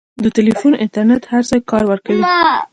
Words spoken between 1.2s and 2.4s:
هر ځای کار ورکوي.